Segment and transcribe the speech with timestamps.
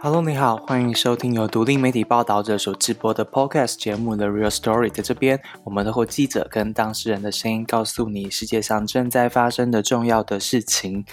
[0.00, 4.92] Hello，你好，欢迎收听由独立媒体报道者所直播的 Podcast 节目的 Real Story。
[4.92, 11.04] 在这边，我们透过记者跟当事人的声音，告诉你世界上正在发生的重要的事情。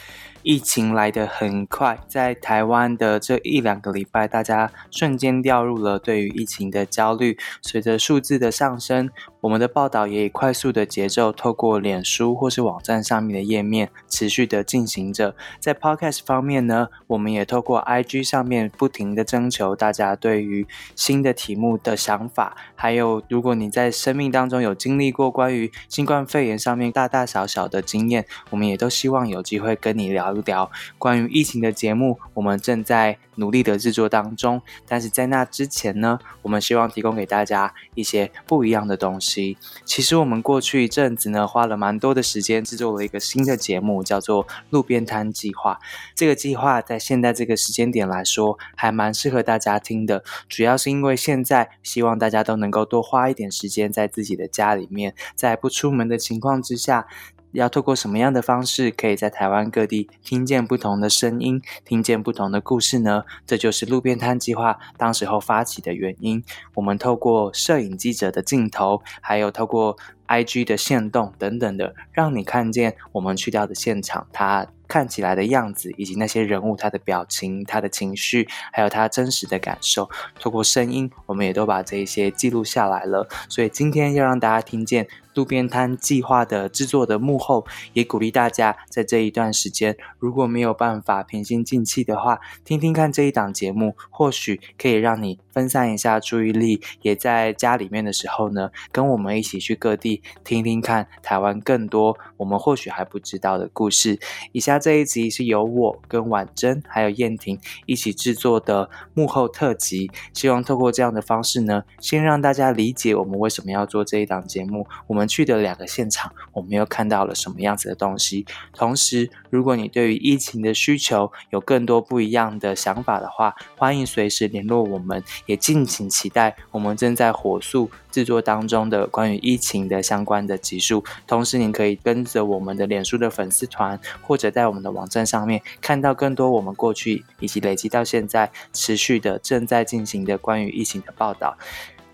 [0.46, 7.36] 疫情来得很快，在台湾的这一两个礼拜，大家瞬间掉入了对于疫情的焦虑。
[7.64, 9.10] 随着数字的上升，
[9.42, 15.36] 我们的报道也以快速的节奏，透过脸书或是网站上面的页面，持续的进行着。
[15.60, 30.35] 在 Podcast 方面呢，我们也透过 IG 上面不停的征求大家对于新的题目的想法，还有如果你在生命当中有经历过关于新冠肺炎上面大大小小的经验，我们也都希望有机会跟你聊。
[30.42, 34.62] 聊关于疫情的节目，我们正在努力的制作当中。
[34.88, 39.58] 但是在那之前呢，我们希望提供给大家一些不一样的东西。
[39.84, 45.74] 其实我们过去一阵子呢，花了蛮多的时间制作了一个新的节目，叫做《路边摊计划》。
[46.16, 50.24] 这个计划在现在这个时间点来说，还蛮适合大家听的。
[50.48, 57.08] 主要是因为现在希望大家都能够多花一点时间在自己的家里面，在不出门的情况之下。
[57.56, 63.24] 要透过什么样的方式，可以在台湾各地听见不同的声音，听见不同的故事呢？
[63.48, 66.44] 这就是路边摊计划当时候发起的原因。
[66.76, 69.98] 我们透过摄影记者的镜头，还有透过
[70.28, 80.10] IG 的线动等等的，让你看见我们去掉的现场，它看起来的样子，以及那些人物他的表情、他的情绪，还有他真实的感受。
[80.40, 83.28] 透过声音，我们也都把这一些记录下来了。
[83.48, 85.08] 所以今天要让大家听见。
[85.36, 104.18] 路边摊计划的制作的幕后，也鼓励大家在这一段时间，如果没有办法平心静气的话，听听看这一档节目，或许可以让你分散一下注意力，也在家里面的时候呢，跟我们一起去各地听听看台湾更多我们或许还不知道的故事。
[104.54, 115.25] 以下这一集是由我跟婉珍还有燕婷一起制作的幕后特辑，希望透过这样的方式呢，先让大家理解我们为什么要做这一档节目，我们。
[115.28, 118.46] 去的两个现场，我们又看到了什么样子的东西？
[118.74, 131.04] 同时，如果你对于疫情的需求有更多不一样的想法的话，欢迎随时联络我们，也敬请期待我们正在火速制作当中的关于疫情的相关的集数。
[131.26, 141.58] 同时，您可以跟着我们的脸书的粉丝团，或者在我们的网站上面看到更多我们过去以及累积到现在持续的正在进行的关于疫情的报道。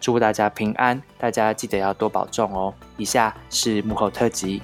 [0.01, 2.73] 祝大家平安，大家记得要多保重哦。
[2.97, 4.59] 以下是幕后特辑，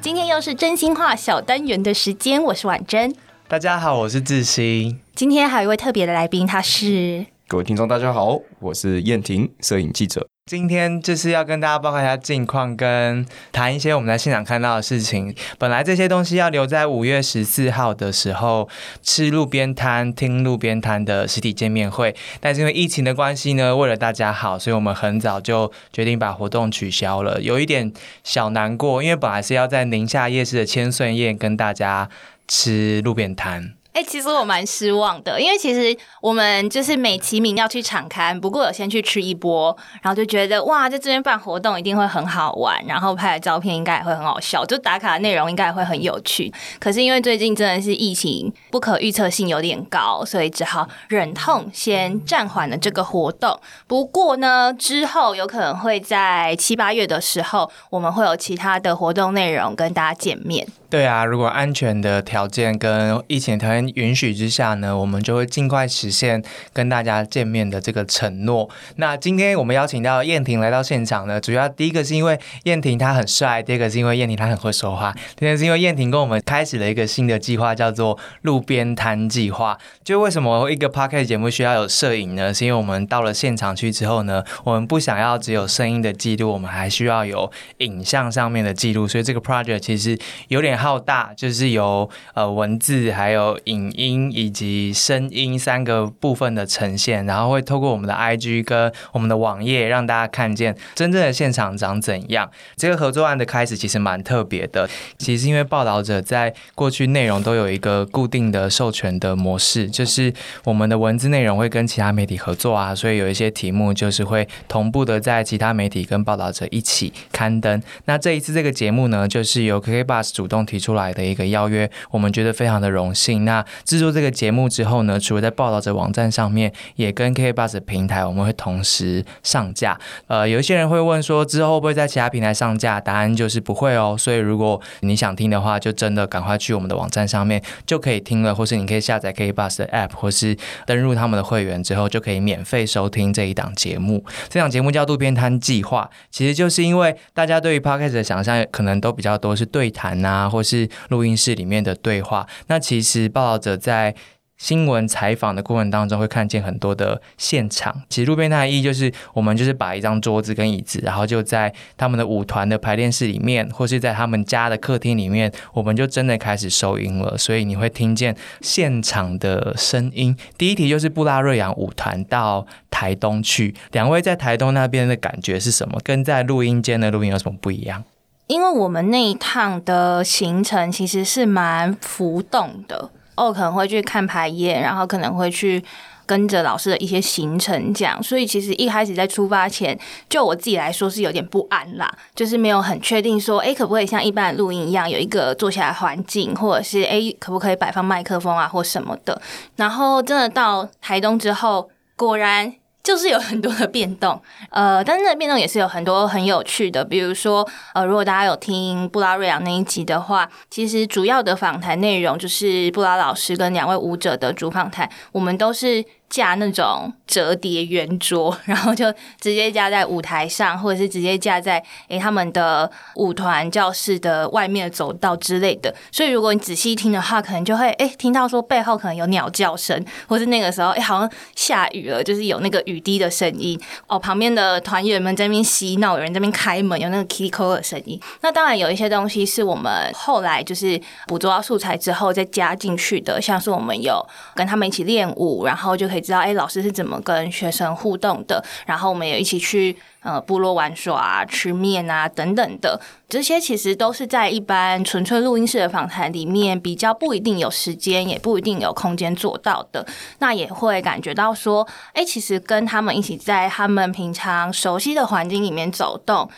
[0.00, 3.14] 今天又是真心话小单元的时间，我是婉珍。
[3.46, 4.98] 大家好，我是志新。
[5.14, 10.31] 今天还有一位特别的来宾，他是各位听众，大家好，我是燕婷，摄影记者。
[10.46, 15.32] 今天就是要跟大家报告一下近况，跟谈一些我们在现场看到的事情。
[15.56, 18.68] 本来这些东西要留在五月十四号的时候
[19.02, 27.92] 吃路边摊、听路边摊的实体见面会，但是因为疫情的关系呢，为了大家好，所以我们很早就决定把活动取消了，有一点
[28.24, 32.10] 小难过，因为本来是要在宁夏夜市的千岁宴跟大家
[32.48, 33.74] 吃路边摊。
[33.92, 46.50] 哎，其实我蛮失望的，因为其实我们就是美其名要去场刊，不过有先去吃一波，然后就觉得哇，在这边办活动一定会很好玩，然后拍的照片应该也会很好笑，就打卡的内容应该也会很有趣。
[46.80, 53.60] 可是因为最近真的是疫情不可预测性有点高，所以只好忍痛先暂缓了这个活动。
[53.86, 60.66] 不过呢，之后有可能会在七八月的时候，我们会有其他的活动内容跟大家见面。
[60.88, 68.68] 对啊，如果安全的条件跟疫情条件允许之下呢，我们就会尽快实现跟大家见面的这个承诺。
[68.96, 79.78] 那今天我们邀请到燕婷来到现场呢，主要第一个是因为燕婷她很帅，第二个是因为燕婷她很会说话，第三是因为燕婷跟我们开始了一个新的计划，叫做路边摊计划。
[80.04, 82.52] 就为什么一个 podcast 节目需要有摄影呢？
[82.52, 90.18] 是因为我们到了现场去之后呢，我们不想要只有声音的记录，我们还需要有影像上面的记录，所以这个 project 其实
[90.48, 90.72] 有点。
[90.82, 102.50] 浩大就是由呃文字、还有影音以及声音三个部分的呈现，然后会透过我们的 IG 跟我们的网页，让大家看见真正的现场长怎样。
[102.76, 104.88] 这个合作案的开始其实蛮特别的，
[105.18, 110.32] 其实因为报道者在过去内容都有一个固定的授权的模式，就是
[110.64, 117.82] 我们的文字内容会跟其他媒体合作啊，所以有一些题目就是会同步的在其他媒体跟报道者一起刊登。
[118.06, 120.62] 那这一次这个节目呢，就是由 KKBus 主动。
[120.72, 123.44] 提出来的一个邀约，我们觉得非常的荣幸。
[123.44, 129.98] 那制作这个节目之后呢，除了在报道者网站上面，也跟 K Bus 平台我们会同时上架。
[130.26, 133.00] 呃，有一些人会问说，之后会不会在其他平台上架？
[133.00, 134.16] 答案就是不会哦。
[134.18, 140.56] 所以如果你想听的话，就真的赶快去我们的网站上面就可以听了，或是你可以下载 K Bus 的 App，或是
[140.86, 144.24] 登入他们的会员之后，就可以免费收听这一档节目。
[144.48, 152.46] 这档节目叫渡边摊计划，其实就是因为大家对于 Podcast 的想象可能都比较多是对谈啊，或是录音室里面的对话。
[152.68, 154.14] 那其实报道者在
[154.56, 158.02] 新闻采访的过程当中，会看见很多的现场。
[158.08, 167.36] 其实路边摊的意义就是，我们就是把一张桌子跟椅子，然后就在他们的舞团的排练室里面，或是在他们家的客厅里面，我们就真的开始收音了。
[167.36, 170.36] 所以你会听见现场的声音。
[170.56, 176.00] 第一题就是布拉瑞扬舞团到台东去，两位在台东那边的感觉是什么？
[176.04, 178.04] 跟在录音间的录音有什么不一样？
[178.46, 183.10] 因为我们那一趟的行程其实是蛮浮动的。
[183.34, 185.82] 哦，可能会去看排演，然后可能会去
[186.26, 189.98] 跟着老师的一些行程这样，所以其实一开始在出发前，
[190.28, 199.40] 就我自己来说是有点不安啦，就是没有很确定说，哎，可不可以像一般的录音一样有一个坐下来环境，或者是哎，可不可以摆放麦克风啊或什么的。
[199.76, 202.74] 然后真的到台东之后，果然。
[203.02, 204.40] 就是有很多的变动，
[204.70, 216.04] 呃，但是那变动也是有很多很有趣的，比如说，呃，如果大家有听布拉瑞昂那一集的话，其实主要的访谈内容就是布拉老师跟两位舞者的主访谈，我们都是。
[216.32, 225.94] 架那种折叠圆桌， 然后就直接架在舞台上，或者是直接架在诶他们的舞团教室的外面走道之类的。
[226.10, 234.18] 所以如果你仔细听的话，可能就会诶听到说背后可能有鸟叫声，或是那个时候诶好像下雨了，就是有那个雨滴的声音哦。
[234.18, 238.18] 旁边的团员们在那边嬉闹，有人在那边开门，有那个 k i k o 的声音。
[238.40, 246.21] 那当然有一些东西是我们后来就是捕捉到素材之后再加进去的，像是我们有跟他们一起练舞，然后就可以。
[246.22, 248.64] 知道哎，老师是怎么跟学生互动的？
[248.86, 260.06] 然后我们也一起去呃部落玩耍、吃面啊等等的，这些其实都是在一般纯粹录音室的访谈里面比较不一定有时间，也不一定有空间做到的。
[260.38, 266.48] 那也会感觉到说，哎，其实跟他们一起在他们平常熟悉的环境里面走动，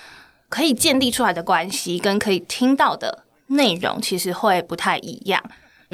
[0.48, 5.42] 可以建立出来的关系，跟可以听到的内容，其实会不太一样。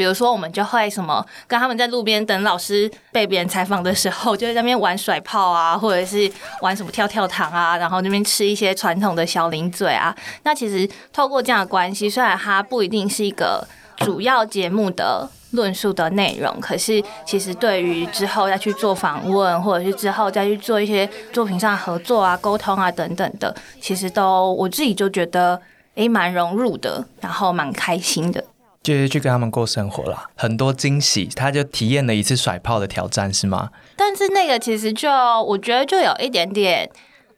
[0.00, 6.32] 比如说，我们就会什么跟他们在路边等老师被别人采访的时候，就在那边玩甩炮啊，或者是
[6.62, 10.16] 玩什么跳跳糖啊，然后那边吃一些传统的小零嘴啊。
[10.44, 13.62] 那其实透过这样的关系，虽然它不一定是一个
[13.98, 25.60] 主要节目的论述的内容，可是其实对于之后再去做访问，或者是之后再去做一些作品上合作啊、沟通啊等等的，其实都我自己就觉得
[25.96, 28.42] 诶蛮融入的，然后蛮开心的。
[28.82, 33.70] 就是去跟他们过生活啦，很多惊喜，他就体验了一次甩炮的挑战，是吗？
[33.96, 36.90] 但是那个其实就我觉得就有一点点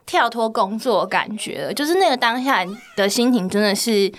[0.07, 2.65] 跳脱工作感觉，就是那个当下
[2.97, 4.13] 的心情真的是。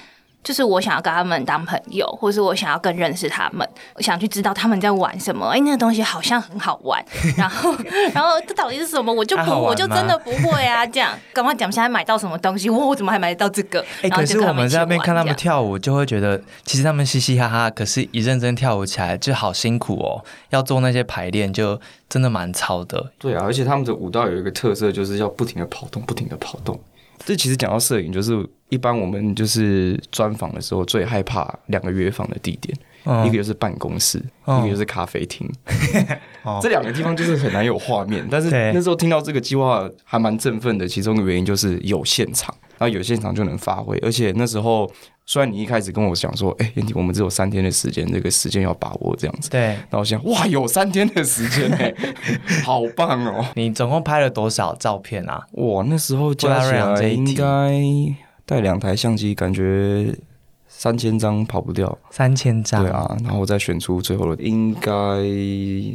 [0.43, 5.47] 就是我想要跟他们当朋友，或是我想要更认识他们，我想去知道他们在玩什么。
[5.47, 7.03] 哎，那个东西好像很好玩，
[7.37, 7.73] 然后，
[8.13, 9.13] 然后这到底是什么？
[9.13, 10.85] 我就不，我就真的不会啊！
[10.87, 12.69] 这样，赶快讲现在买到什么东西？
[12.69, 13.83] 哇我怎么还买得到这个？
[14.01, 20.23] 哎，可是我们在那边看他们跳舞，就会觉得其实他们嘻嘻哈哈，可是一认真跳舞起来就好辛苦哦。
[20.49, 21.79] 要做那些排练，就
[22.09, 23.11] 真的蛮操的。
[23.17, 26.79] 对啊，而且他们的舞蹈有一个特色，就是要不停的跑动，不停的跑动。
[27.25, 32.75] 这其实讲到摄影，就是一般我们就是专访的时候最害怕两个约访的地点，
[33.25, 35.47] 一个就是办公室，一个就是咖啡厅。
[36.61, 38.27] 这两个地方就是很难有画面。
[38.29, 44.91] 但是那时候听到这个计划还蛮振奋的，其中的原因就是有现场，然后有现场就能发挥，而且那时候。
[45.25, 49.49] 虽然你一开始跟我讲说，哎，我们只有三天的时间，这个时间要把握这样子。
[49.49, 49.61] 对。
[49.61, 51.93] 然后想，哇，有三天的时间哎，
[52.65, 53.45] 好棒哦！
[53.55, 55.47] 你总共拍了多少照片啊？
[55.53, 57.71] 哇，那时候加起来应该
[58.45, 60.15] 带两台相机，感觉。
[60.75, 64.91] 三千张跑不掉，三千张对啊，然后我再选出最后的应该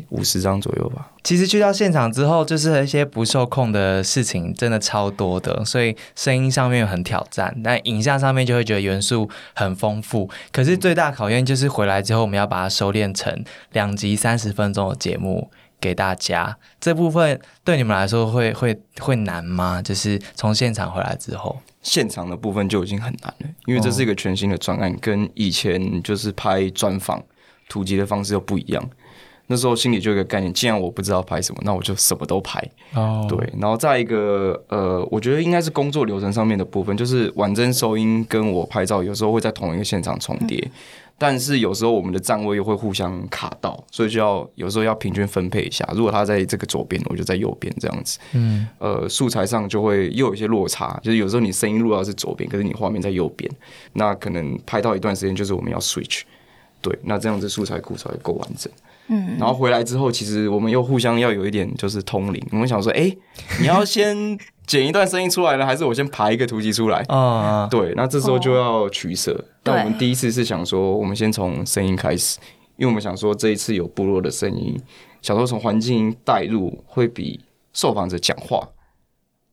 [0.09, 1.11] 五十张左右吧。
[1.25, 10.31] 其实去到现场之后，就是一些不受控的事情，真的超多的，所以声音上面很挑战，但影像上面就会觉得元素很丰富。
[10.52, 16.56] 可是最大考验就是回来之后，我们要把它收敛成两集三十分钟的节目给大家。
[16.80, 19.80] 这部分对你们来说会会会难吗？
[19.82, 21.58] 就是从现场回来之后。
[21.80, 27.23] 现场的部分就已经很难了，因为这是一个全新的专案，跟以前就是拍专访、
[27.68, 28.90] 突击的方式又不一样。
[29.49, 32.62] 那时候心里就有一个概念，既然我不知道拍什么，那我就什么都拍。
[32.95, 40.71] 哦，对，然后再一个呃，我觉得应该是工作流程上面的部分，就是婉珍收音跟我拍照有时候会在同一个现场重叠，
[41.17, 45.88] 但是有时候我们的站位又会互相卡到，所以就要有时候要平均分配一下。
[45.95, 48.19] 如果他在这个左边，我就在右边这样子。
[48.35, 53.50] 嗯，呃，素材上就会又有一些落差，就是有时候你声音录到是左边，可是你画面在右边，
[53.95, 56.21] 那可能拍到一段时间就是我们要 switch。
[56.81, 58.71] 对，那这样子素材库才会够完整。
[59.09, 62.43] 嗯，然后回来之后，其实我们又互相要有一点就是通灵。
[62.53, 63.15] 我们想说，哎，
[63.61, 67.05] 你要先剪一段声音出来呢，还是我先排一个图集出来？
[67.09, 69.45] 啊， 对，那这时候就要取舍。
[69.62, 72.38] 但我们第一次是想说，我们先从声音开始，
[72.77, 74.79] 因为我们想说这一次有部落的声音，
[75.23, 77.41] 想说从环境带入会比
[77.73, 78.69] 受访者讲话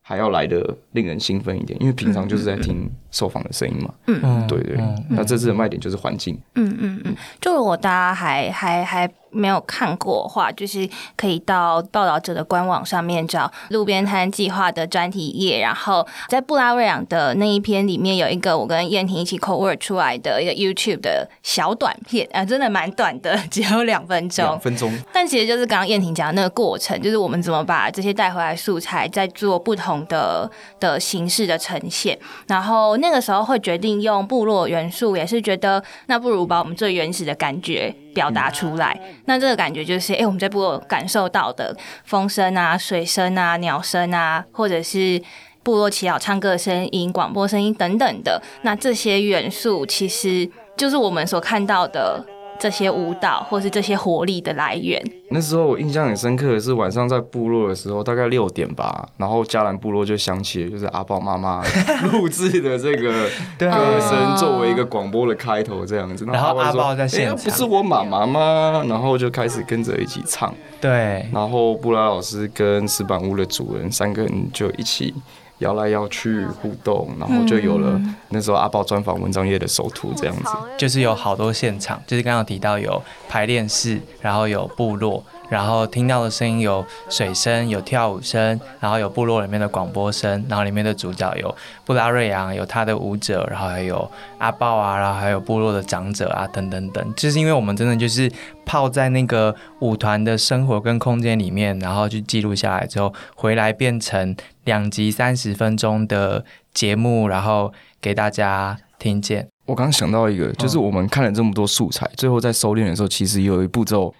[0.01, 3.93] 还要来的令人兴奋一点，因为平常就是在听受访的声音嘛。
[4.07, 4.77] 嗯对对，
[5.09, 6.37] 那这次的卖点就是环境。
[6.55, 24.59] 嗯嗯嗯，就如果大家还还还没有看过的话，就是可以到报道者的官网上面找路边摊计划的专题页，然后在布拉瑞昂的那一篇里面有一个我跟燕婷一起 co work 出来的一个 YouTube 的小短片啊，真的蛮短的，只有两分钟 两。
[24.59, 32.17] 分钟，但其实就是刚刚燕婷讲的那个过程，就是我们怎么把这些带回来素材，再做不同的的形式的呈现。
[32.47, 38.99] 然后那个时候会决定用部落元素，也是觉得那不如把我们最原始的感觉表达出来。
[39.25, 45.21] 那这个感觉就是，哎、我们在部落感受到的风声啊、水声啊、鸟声啊，或者是。
[45.65, 50.47] 部落祈祷、唱歌声音、广播声音等等的，那这些元素其实
[50.77, 52.23] 就是我们所看到的
[52.59, 55.01] 这些舞蹈或是这些活力的来源。
[55.29, 61.63] 那时候我印象很深刻的是晚上在部落的时候，大概六点吧，然后嘉兰部落就响起了就是阿豹妈妈
[62.11, 66.25] 录制的这个歌声作为一个广播的开头这样子。
[66.25, 68.83] 然后阿说豹在现哎场不是我妈妈吗？
[68.87, 75.13] 然后就开始跟着一起唱，对，然后布拉老师跟石板屋的主人三个人就一起。
[75.59, 80.51] 摇来摇去互动，然后就有了那时候阿宝专访文章业的首图这样子。
[80.77, 97.13] 就是有好多现场，就是刚刚提到有排练室，然后有部落，然后听到的声音有水声、有跳舞声，然后有部落里面的广播声，然后里面的主角有布拉瑞扬，有他的舞者，然后还有阿豹啊，然后还有部落的长者啊，等等等。
[97.15, 98.31] 就是因为我们真的就是
[98.65, 107.71] 泡在那个舞团的生活跟空间里面，然后去记录下来之后，回来变成两集三十分钟的节目，然后
[108.01, 109.47] 给大家听见。
[109.67, 114.13] 我刚想到一个，就是我们看了这么多素材，最后在收敛的时候，其实有一步骤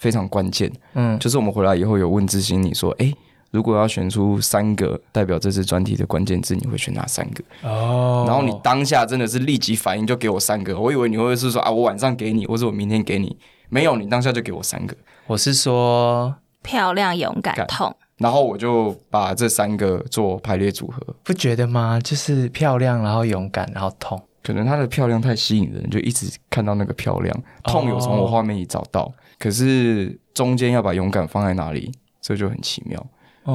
[0.00, 3.12] 非常关键，嗯，就是我们回来以后有问知心，你说，哎、
[3.50, 7.44] 如果要选出三个代表这次专题的关键字，你会选哪三个？
[7.68, 13.36] 哦然后你当下真的是立即反应就给我三个，我以为你会是说啊，我晚上给你，或者我明天给你，
[13.68, 17.94] 没有，你当下就给我三个，我是说，漂亮、勇、敢痛。
[18.16, 21.14] 然后我就把这三个做排列组合。
[21.24, 21.98] 不觉得吗？
[22.02, 24.22] 就是漂亮，然后勇敢，然后痛。
[24.42, 33.04] 可能她的漂亮太吸引人，就一直看到那个漂亮，痛有从我画面里找到，可是中间要把勇敢放在哪里，这就很奇妙。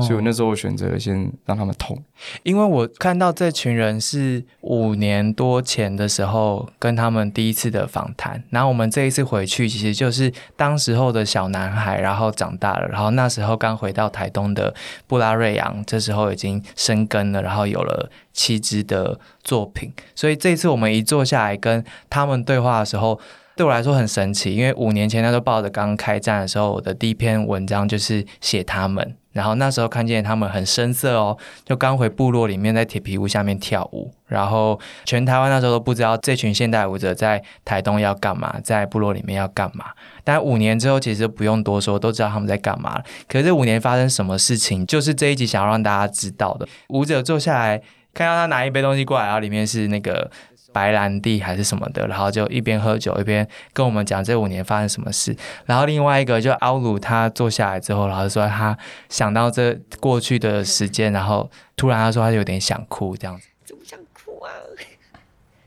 [0.02, 1.98] 所以我那时候选择先让他们痛。
[2.44, 14.74] 因为我看到这群人是五年多前的时候跟他们第一次的访谈，然后我们这一次回去，其实就是当时候的小男孩，然后长大了，然后那时候刚回到台东的
[15.08, 23.20] 布拉瑞扬，这时候已经生根了，然后有了七支的作品，所以这次我们一坐下来跟他们对话的时候。
[23.58, 39.88] 对我来说很神奇，因为五年前那时候报的刚开战的时候，我的第一篇文章就是写他们，然后那时候看见他们很生涩哦，就刚回部落里面在铁皮屋下面跳舞，然后全台湾那时候都不知道这群现代舞者在台东要干嘛，在部落里面要干嘛。
[40.24, 43.04] 但五年之后，其实不用多说，都知道他们在干嘛。
[43.28, 46.66] 可是五年发生什么事情，就是这一集想要让大家知道的。
[46.88, 47.82] 舞者坐下来，
[48.14, 50.32] 看到他拿一杯东西过来，然后里面是那个。
[50.76, 55.34] 白兰地还是什么的，然后就一边喝酒一边跟我们讲这五年发生什么事。
[55.66, 58.78] 然后另外一个就奥鲁，他坐下来之后，然后说他
[59.08, 63.48] 想到这过去的时间，然后突然他说他有点想哭这样子。
[63.64, 64.52] 怎么想哭啊？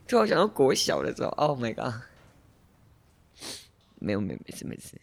[0.06, 1.94] 突然想到国小的时候，Oh my god！
[3.98, 5.00] 没有没有没事没事，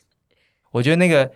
[0.69, 1.31] 我觉得那个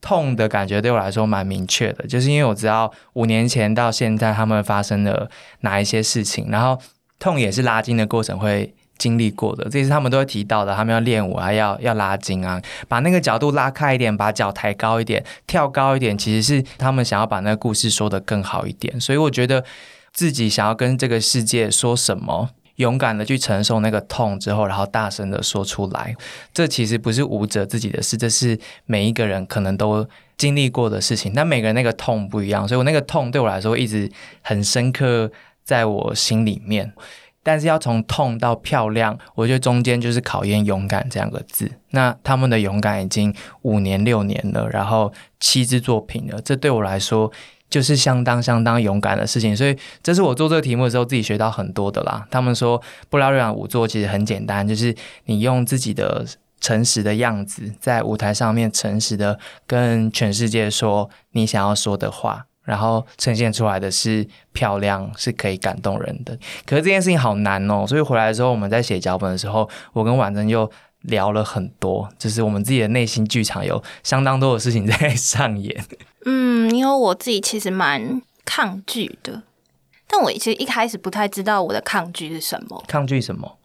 [0.00, 6.80] 痛的感觉对我来说蛮明确的，就是因为我知道五年前到现在他们发生了哪一些事情，然后
[7.20, 19.64] 痛也是拉筋的过程会经历过的，这也是他们都会提到的，他们要练舞啊，要要拉筋啊，把那个角度拉开一点，把脚抬高一点，跳高一点，其实是他们想要把那个故事说得更好一点，所以我觉得
[20.12, 22.50] 自己想要跟这个世界说什么。
[22.76, 26.16] 勇敢的去承受那个痛之后，然后大声的说出来。
[26.54, 30.08] 这其实不是舞者自己的事，这是每一个人可能都
[30.38, 31.34] 经历过的事情。
[31.34, 34.10] 但每个人那个痛不一样，所以我那个痛对我来说一直
[34.40, 35.30] 很深刻
[35.64, 36.92] 在我心里面。
[37.42, 41.70] 但是要从痛到漂亮，我觉得中间就是考验勇敢这两个字。
[41.90, 47.32] 那他们的勇敢已经五年六年了，然后七支作品了，这对我来说。
[47.70, 52.26] 就是相当相当勇敢的事情，所以这是我做这个题目的时候自己学到很多的啦。
[52.28, 54.92] 他们说布拉瑞扬舞作其实很简单，就是
[55.26, 56.26] 你用自己的
[56.60, 59.38] 诚实的样子，在舞台上面诚实的
[59.68, 66.38] 跟全世界说你想要说的话，然后呈现出来的是漂亮，是可以感动人的。
[66.64, 75.84] 可是这件事情好难哦，所以回来之后我们在写脚本的时候，我跟婉珍又聊了很多，就是我们自己的内心剧场有相当多的事情在上演。
[76.24, 79.42] 嗯，因为我自己其实蛮抗拒的，
[80.06, 82.84] 但我其实一开始不太知道我的抗拒是什么。
[82.86, 83.58] 抗拒什么？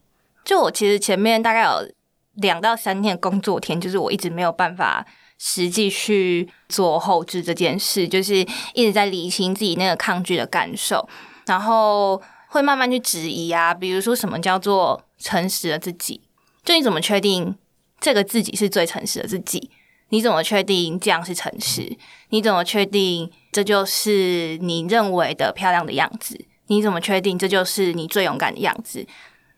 [0.44, 1.88] 就我其实前面大概有
[2.34, 5.06] 两到三天工作天，就是我一直没有办法
[5.38, 8.36] 实际去做后置这件事，就是
[8.74, 11.08] 一直在理清自己那个抗拒的感受，
[11.46, 16.20] 然后会慢慢去质疑啊，比如说什么叫做诚实的自己？
[16.64, 17.54] 就你怎么确定
[18.00, 19.70] 这个自己是最诚实的自己？
[20.10, 21.96] 你怎么确定这样是诚实？
[22.30, 26.38] 你怎么确定这就是你认为的漂亮的样子？
[26.68, 29.06] 你怎么确定这就是你最勇敢的样子？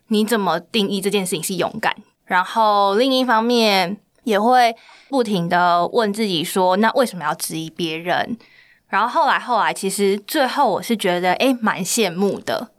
[0.07, 1.95] 你怎么定义这件事情是勇敢？
[2.25, 3.97] 然后另一方面
[4.29, 4.75] 也会
[5.09, 8.37] 不停的问自己说：那为什么要质疑别人？
[8.87, 12.69] 然后后来后来，其实最后我是觉得，诶，蛮羡慕的。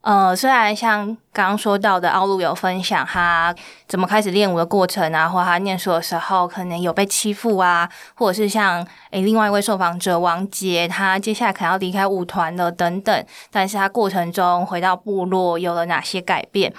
[0.00, 3.54] 呃，虽然像刚刚说到的，奥路有分享他
[3.88, 16.72] 怎么开始练舞的过程啊，或他念书的时候可能有被欺负啊，或者是像诶另外一位受访者王杰，他接下来可能要离开舞团了等等，但是他过程中回到部落有了哪些改变？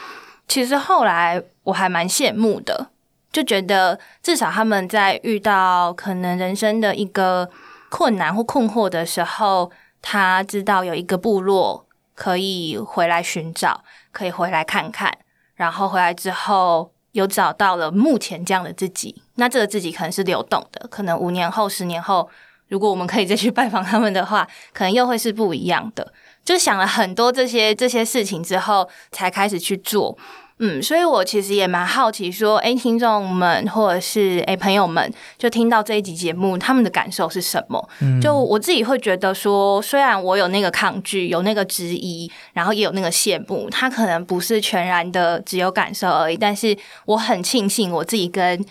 [0.48, 2.88] 其实后来我还蛮羡慕的，
[3.32, 7.50] 就觉得至少他们在遇到可能人生的一个
[7.90, 9.72] 困难或困惑的时候，
[10.02, 11.86] 他知道有一个部落。
[12.16, 13.82] 可以回来寻找，
[14.12, 15.10] 可以回来看看，
[15.56, 19.24] 然后回来之后有找到了目前这样的自己。
[19.36, 22.30] 那这个自己可能是流动的，可能五年后、十年后，
[22.68, 26.12] 如果我们可以再去 拜访他们的话，可能又会是不一样的。
[26.44, 30.18] 就想了很多这些这些事情之后，才开始去做。
[30.62, 37.90] 嗯，所以我其实也蛮好奇，说，哎，听众们或者是哎朋友们，就听到这一集节目，他们的感受是什么？
[38.22, 48.66] 就我自己会觉得说，虽然我有那个抗拒，有那个质疑，然后也有那个羡慕，他可能不是全然的只有感受而已，但是我很庆幸我自己跟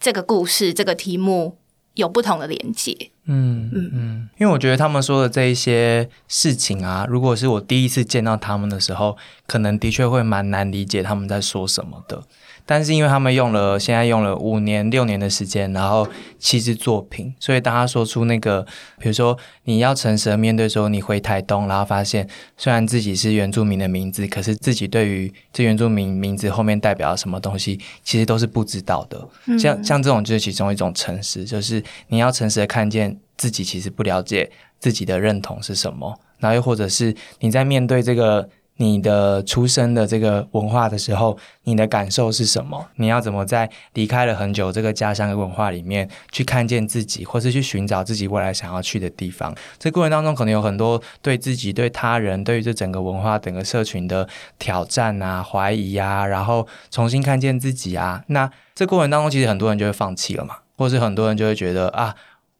[0.00, 1.58] 这个故事、这个题目
[1.94, 3.10] 有不同的连接。
[3.26, 12.22] 嗯嗯嗯，因为我觉得他们说的这一些事情啊，如果是我第一次见到他们的时候，可能的确会蛮难理解他们在说什么的。
[12.66, 18.62] 但是因为他们用了现在用了五年六年的时间，然后七支作品，所以当他说出那个，
[18.98, 29.28] 比如说你要诚实的面对说你回台东，然后发现虽然自己是原住民的名字，可是自己对于这原住民名字后面代表什么东西，其实都是不知道的。
[29.58, 34.50] 像像这种就是其中一种诚实，就是你要诚实的看见自己其实不了解
[34.80, 38.48] 自己的认同是什么，然后又或者是你在面对这个。
[38.76, 42.86] 你的出生的这个文化的时候，你的感受是什么？
[42.96, 49.54] 你要怎么在离开了很久这个家乡的文化里面去看见自己，或是去寻找自己未来想要去的地方？
[49.78, 58.24] 这过程当中可能有很多对自己、对他人、对于这整个文化、整个社群的挑战啊、怀疑啊，然后重新看见自己啊。
[58.26, 62.14] 那这过程当中，其实很多人就会放弃了嘛，或是很多人就会觉得啊。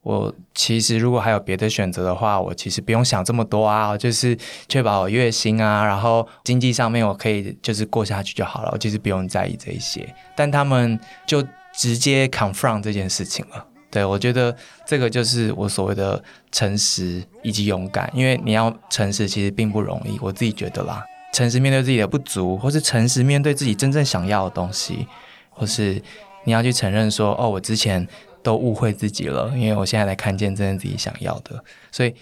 [0.05, 4.37] 我其实如果还有别的选择的话，我其实不用想这么多啊，就是
[4.69, 10.07] 确保我月薪啊，然后经济上面我可以就是过下去就好了，我其实不用在意这一些。
[10.37, 11.43] 但他们就
[11.75, 13.65] 直接 confront 这件事情了。
[13.91, 14.55] 对我觉得
[14.87, 25.09] 这个就是我所谓的诚实以及勇敢，因为你要诚实其实并不容易，我自己觉得啦，诚实面对自己的不足，或是诚实面对自己真正想要的东西，
[25.49, 26.03] 或是
[26.45, 28.07] 你要去承认说，哦，我之前。
[28.45, 32.15] 都误会自己了，因为我现在才看见真正自己想要的，所以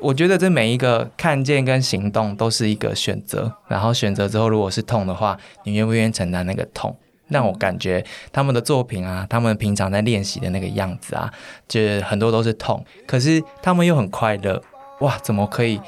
[0.00, 3.52] 我觉得这每一个看见跟行动都是一个选择。
[3.68, 6.96] 然后选择之后，如果是痛的话，你愿不愿意承担那个痛？
[7.28, 11.32] 让我感觉他们的作品啊，他们平常在练习的那个样子啊，
[11.68, 14.62] 就很多都是痛，可是他们又很快乐。
[15.00, 15.80] 哇，怎么可以？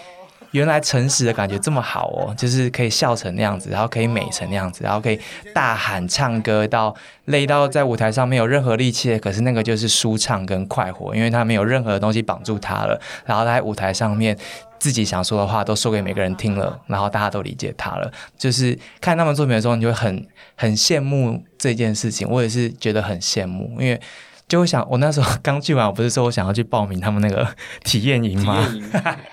[0.52, 5.20] 原来诚实的感觉这么好哦，就是可以笑成那样子，然后可以美成那样子，然后可以
[5.54, 6.94] 大喊唱歌到
[7.26, 14.36] 累到在舞台上没有任何力气，可是那个就是舒畅跟快活，因为他没有任何东西绑住他了，然后在舞台上面
[14.78, 18.10] 自己想说的话都说给每个人听了，然后大家都理解他了。
[18.36, 22.28] 就是看他们作品的时候，你就会很很羡慕这件事情。
[22.28, 24.00] 我也是觉得很羡慕，因为
[24.48, 27.46] 就会想，我那时候刚去完，我不是说我想要去报名他们那个
[27.84, 28.66] 体验营吗？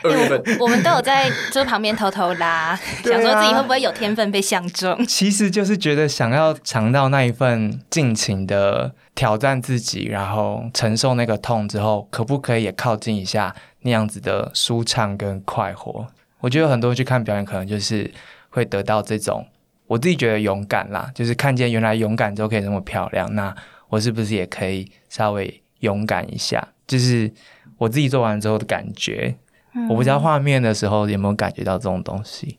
[0.60, 5.06] 我们都有在就是旁边偷偷拉， 啊想说自己会不会有天分被相中。
[5.08, 16.06] 其实就是觉得想要尝到那一份尽情的挑战自己，然后承受那个痛之后，可不可以也靠近一下那样子的舒畅跟快活？
[16.42, 18.12] 我觉得很多人去看表演，可能就是
[18.50, 19.48] 会得到这种，
[19.88, 23.56] 我自己觉得勇敢啦，就是看见原来勇敢就可以那么漂亮，那
[23.90, 26.68] 我是不是也可以稍微勇敢一下？
[26.88, 27.32] 就是
[27.78, 29.36] 我自己做完之后的感觉。
[29.90, 32.58] 我不知道画面的时候有没有感觉到这种东西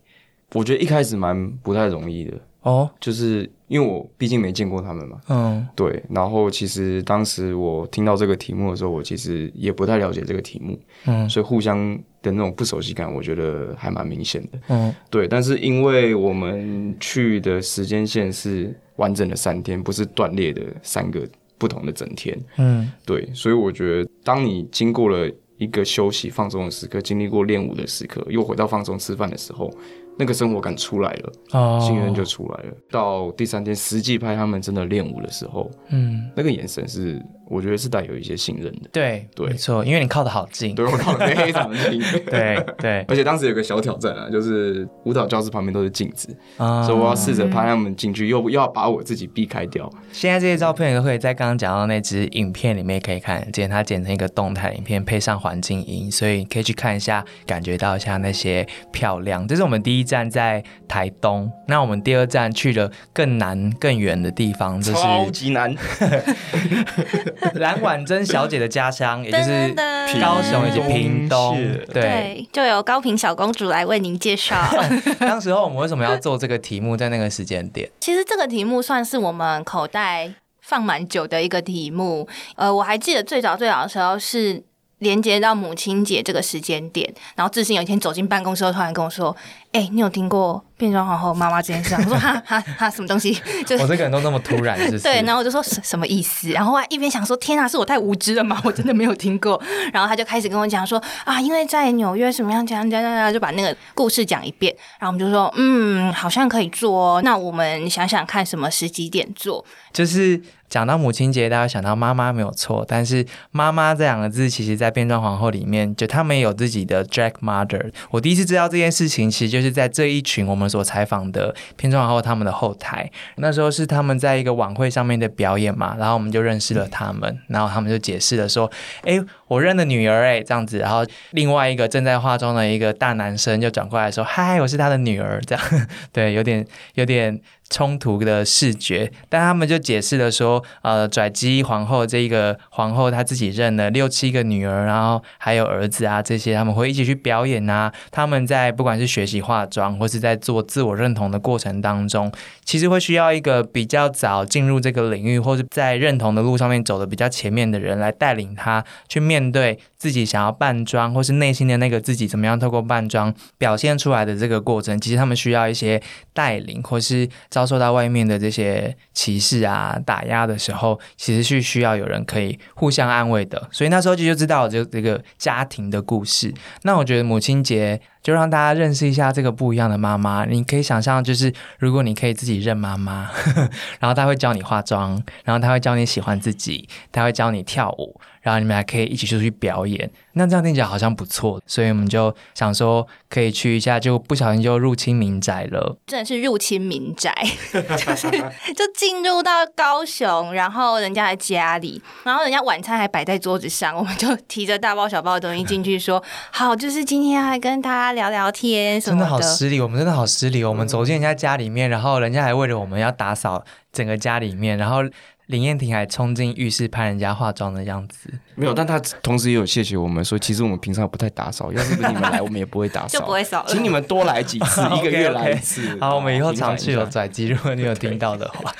[0.52, 5.18] 我觉得一开始蛮不太容易的，哦，就是因为我毕竟没见过他们嘛。
[5.28, 11.98] 嗯对，然后其实当时我听到这个题目的时候，我其实也不太了解这个题目，嗯所以互相
[12.34, 14.58] 的那种不熟悉感，我觉得还蛮明显的。
[14.68, 21.26] 嗯对，但是因为我们去的时间线是完整的三天，不是断裂的三个
[21.58, 22.38] 不同的整天。
[22.56, 29.72] 嗯对，所以我觉得，当你经过了一个休息放松的时刻，经历过练舞的时刻，又回到放松吃饭的时候，
[30.18, 32.74] 那个生活感出来了，哦，信任就出来了。
[32.90, 38.88] 到第三天实际拍他们真的练舞的时候，嗯，那个眼神是，我觉得是带有一些信任的。
[38.92, 42.00] 对对没错，因为你靠得好近，对我靠得 非常近。
[42.26, 49.90] 对对而且当时有个小挑战啊，就是舞蹈教室旁边都是镜子，啊所以我要试着拍他们进去，又又要把我自己避开掉。
[50.12, 59.46] 现在这些照片都可以在刚刚讲到那支影片里面可以看得见，它剪成一个动态影片，配上环境音，所以可以去看一下，感觉到一下那些漂亮。
[59.46, 65.74] 这是我们第一站在台东，那我们第二站去了更南更远的地方，就是超级难，
[67.60, 69.74] 蓝婉珍小姐的家乡，也就是
[70.20, 71.86] 高雄以及屏东是。
[71.92, 74.56] 对，对，就由高平小公主来为您介绍。
[75.20, 77.88] 当时候我们为什么要做这个题目，在那个时间点？
[78.00, 82.28] 其实这个题目算是我们口袋放蛮久的一个题目。
[82.56, 84.62] 呃，我还记得最早最早的时候是
[84.98, 89.36] 连接到母亲节这个时间点，然后自信有一天走进办公室后，突然跟我说
[89.72, 93.34] ：“哎、你有听过变装皇后妈妈这件事啊？”我说：“哈哈 哈，什么东西？”
[93.66, 95.00] 就我这个人都那么突然，是是？
[95.04, 96.48] 对，然后我就说什什么意思？
[96.50, 98.58] 然后我还一边想说，天啊，是我太无知了吗？
[98.64, 99.62] 我真的没有听过。
[99.92, 104.74] 然后他就开始跟我讲说啊，因为在纽约什么样讲讲讲讲，就把那个故事讲一遍。
[104.98, 107.20] 然后我们就说，嗯，好像可以做哦。
[107.22, 109.62] 那我们想想看，什么时机点做？
[109.92, 117.92] 就是讲到母亲节，大家想到妈妈没有错，但是妈妈这两个字，其实在变装皇后里面，就他们也有自己的 Jack Mother。
[118.10, 128.70] 我第一次知道这件事情，其实就是在这一群我们所采访的变装皇后他们的后台，那时候是他们在一个晚会上面的表演嘛，然后我们就认识了他们，然后他们就解释了说，
[129.02, 135.64] 诶，我认的女儿哎，这样子，然后另外一个正在化妆的一个大男生就转过来说，嗨，我是他的女儿，这样，
[136.12, 147.92] 对，有点有点冲突的视觉，但他们就解释了说，呃，拽鸡皇后这一个皇后她自己认了六七个女儿，然后还有儿子啊这些，他们会一起去表演啊。
[148.10, 152.30] 他们在不管是学习化妆，或是在做自我认同的过程当中，
[152.64, 164.98] 其实会需要一个比较早进入这个领域，或是在认同的路上面走的比较前面的人来带领他去面面对自己想要扮装，或是内心的那个自己怎么样透过扮装表现出来的这个过程。
[164.98, 173.68] 其实他们需要一些带领，或是遭受到外面的这些歧视啊、打压的时候，其实是需要有人可以互相安慰的。
[173.70, 176.54] 所以那时候就就知道这这个家庭的故事。
[176.82, 180.46] 那我觉得母亲节就让大家认识一下这个不一样的妈妈。
[180.46, 183.30] 你可以想象，就是如果你可以自己认妈妈，
[184.00, 190.08] 然后她会教你化妆，然后她会教你喜欢自己，她会教你跳舞，然后你们还可以一起出去表演。
[190.34, 195.98] 那这样听起来好像不错，所以我们就想说可以去一下，就不小心就入侵民宅了。
[196.06, 197.34] 真的是入侵民宅，
[197.72, 197.80] 就
[198.14, 210.62] 是就进入到高雄，然后人家的家里，然后人家晚餐还摆在桌子上，我们就提着大包小包的东西进去说，好，就是今天要来跟大家聊聊天什么真的好失礼，我们真的好失礼。
[210.62, 215.02] 我们走进人家家里面，然后人家还为了我们要打扫整个家里面，然后
[215.46, 218.40] 林燕婷还冲进浴室拍人家化妆的样子。
[218.56, 225.96] 没有，但他同时也有谢谢我们说，其实我们平常不太打扫，要是不是你们来，我们也不会打扫， 就不会扫了请你们多来几次， 一个月来一次。
[226.00, 228.74] 好，我们以后常去有一下拽机，如果你有听到的话，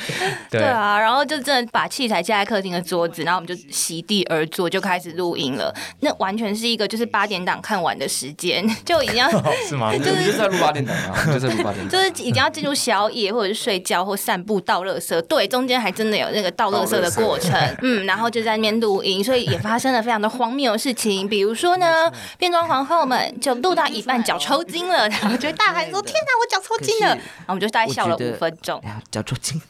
[0.51, 5.75] 对对啊，然后就真的把器材架在客厅的桌子，然后我们就席地而坐，就开始录音了。
[6.01, 9.29] 那完全是一个就是八点档看完的时间， 就已经要
[9.69, 9.93] 是吗？
[9.97, 11.91] 就是在录八点档啊，就在录八点档。
[11.91, 15.21] 就是已经要进入宵夜或者是睡觉或散步倒垃圾。
[15.23, 28.81] 对，中间还真的有那个倒垃圾的过程，嗯，然后就在那边录音，所以也发生了非常的荒谬的事情，比如说呢，变装皇后们就录到一半脚抽筋了， 然后就大喊说：“天哪，我脚抽筋了！”然后我们就大概笑了五分钟。
[28.85, 29.61] 哎呀，脚抽筋，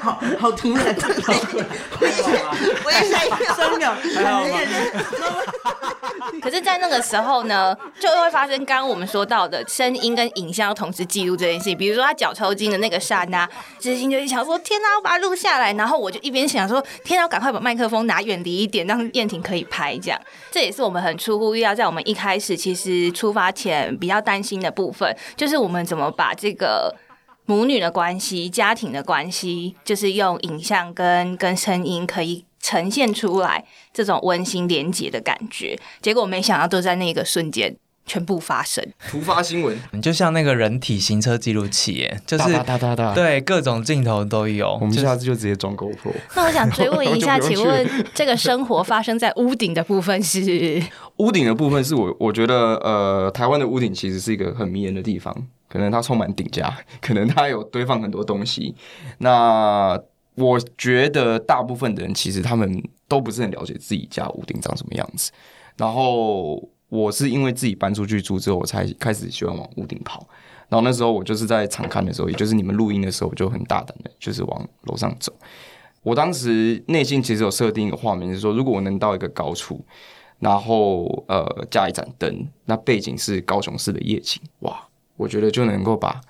[0.00, 0.84] 好好突然，
[2.00, 2.12] 我也
[2.84, 3.94] 我也吓一跳，三秒，
[6.40, 11.76] 可是，在那个时候呢，就会发生刚刚我们说到的声音跟影像要同时记录这件事情。
[11.76, 26.94] 比如说他脚抽筋的那个刹那，知心就想说：“天哪，我把它录下来。”然后我就一边想说：“天哪，赶快把麦克风拿远远离一点，让燕婷可以拍。”这样，这也是我们很出乎意料，在我们一开始其实出发前比较担心的部分，就是我们怎么把这个
[27.46, 32.44] 母女的关系、家庭的关系，就是用影像跟跟声音可以。
[32.64, 38.86] 呈现出来这种温馨连结的感觉，结果没想到都在那个瞬间全部发生。
[39.10, 44.78] 突发新闻，你就像那个人体行车记录器，耶，就是哒哒哒哒，对，各种镜头都有。
[44.80, 46.14] 我们下次就直接装 GoPro。
[46.34, 50.82] 那我想追问一下，请问这个生活发生在屋顶的部分是？
[51.18, 55.34] 屋顶的部分是我我觉得，呃，台湾的屋顶其实是一个很迷人的地方，
[55.68, 58.74] 可能它充满顶架， 可能它有堆放很多东西。
[59.18, 59.96] 那
[60.34, 65.30] 我觉得大部分的人其实他们都不是很了解自己家屋顶长什么样子。
[65.76, 70.28] 然后我是因为自己搬出去住之后，我才开始喜欢往屋顶跑。
[70.68, 75.32] 然后那时候我就是在场看的时候，也就是你们录音的时候，我就很大胆的，就是往楼上走。
[76.02, 79.82] 我当时内心其实有设定一个画面，就是说如果我能到一个高处，
[80.38, 86.20] 然后呃加一盏灯，那背景是高雄市的夜景，哇，我觉得就能够把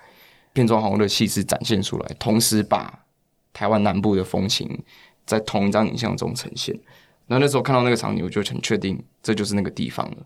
[0.53, 3.03] 片装红的气势展现出来，同时把
[3.51, 4.81] 台湾南部的风情
[5.25, 6.79] 在同一张影像中呈现。
[7.27, 10.17] 那那时候看到那个场景，我就很确定这就是那个地方了。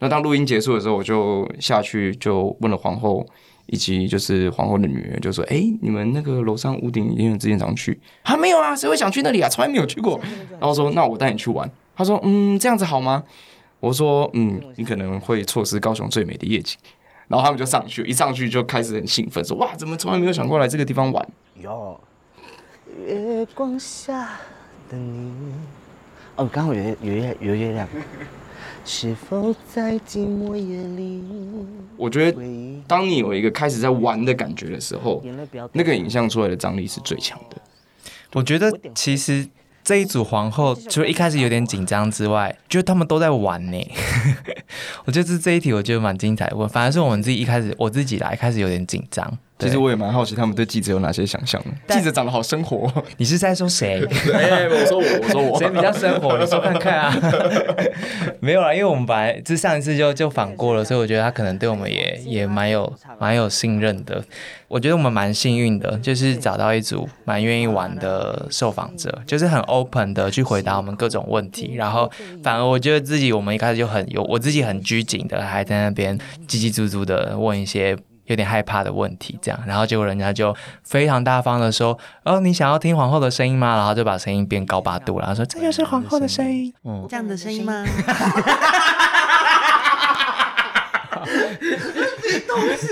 [0.00, 3.26] 那当录音结束的时候，我就下去就问了皇后
[3.66, 7.98] 以及就是皇后的女儿，就说：“哎，你们那个楼上屋顶一定有之前常去？
[8.22, 8.74] 还 没有啊？
[8.76, 9.48] 谁会想去那里啊？
[9.48, 10.20] 从来没有去过。”
[10.60, 13.22] 然后说：“那我带你去玩。”他说：“嗯，这样子好吗？”
[13.80, 16.76] 我说：“嗯，你可能会错失高雄最美的夜景。”
[17.28, 21.28] 然后他们就上去，一上去就开始很兴奋，说：“哇，怎么从来没有想过来这个地方玩？”
[21.62, 21.98] 哟。
[23.06, 24.38] 月光下
[24.90, 25.32] 的你，
[26.36, 27.88] 哦，刚好有有月有月亮。
[28.84, 31.22] 是否在寂寞夜里？
[31.96, 32.38] 我觉得，
[32.86, 35.24] 当你有一个开始在玩的感觉的时候，
[35.72, 37.56] 那个影像出来的张力是最强的。
[38.34, 39.48] 我觉得，其实
[39.82, 43.78] 这一组皇后，除了一开始有点紧张之外，就他们都在玩呢。
[45.06, 46.50] 我觉得这这一题，我觉得蛮精彩。
[46.54, 49.38] 我反而是我们自己一开始，我自己来开始有点紧张。
[49.56, 51.94] 其实我也蛮好奇，他们对记者有哪些想象的？
[51.94, 54.02] 记者长得好生活， 你是在说谁？
[54.04, 56.36] 我说我，我说我，谁比较生活？
[56.36, 57.16] 你说看看啊。
[58.40, 64.22] 没有啦，因为我们本来这上一次就就访过了，所以我觉得他可能对我们也也蛮有蛮有信任的。
[64.66, 71.74] 我觉得我们蛮幸运的，就是找到一组蛮愿意玩的受访者，就是很 open 的去回答我们各种问题。
[71.76, 72.10] 然后
[72.42, 77.96] 反而我觉得自己我们一开始就很有我自己很拘谨的，还在那边叽叽足足的问一些。
[78.26, 87.84] 有点害怕的问题，这样，然后结果人家就非常大方的说：“哦，你想要听皇后的声音吗？”然后就把声音变高八度， 然后说：“这就是皇后的声音。”嗯，这样的声音吗？
[92.46, 92.88] 东西，